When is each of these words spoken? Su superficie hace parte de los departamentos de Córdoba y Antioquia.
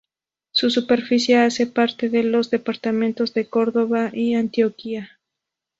Su 0.49 0.71
superficie 0.71 1.37
hace 1.37 1.67
parte 1.67 2.09
de 2.09 2.23
los 2.23 2.49
departamentos 2.49 3.35
de 3.35 3.45
Córdoba 3.47 4.09
y 4.11 4.33
Antioquia. 4.33 5.19